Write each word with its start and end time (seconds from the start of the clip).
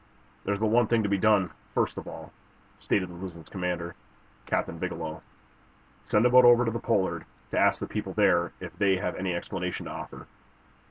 "There's 0.45 0.57
but 0.57 0.65
one 0.71 0.87
thing 0.87 1.03
to 1.03 1.09
be 1.09 1.19
done, 1.19 1.51
first 1.75 1.95
of 1.95 2.07
all," 2.07 2.33
stated 2.79 3.07
the 3.07 3.13
"Luzon's" 3.13 3.49
commander, 3.49 3.93
Captain 4.47 4.79
Bigelow. 4.79 5.21
"Send 6.05 6.25
a 6.25 6.29
boat 6.31 6.43
over 6.43 6.65
to 6.65 6.71
the 6.71 6.79
'Pollard' 6.79 7.23
to 7.51 7.59
ask 7.59 7.79
the 7.79 7.85
people 7.85 8.13
there 8.13 8.51
if 8.59 8.75
they 8.79 8.95
have 8.97 9.13
any 9.15 9.35
explanation 9.35 9.85
to 9.85 9.91
offer." 9.91 10.25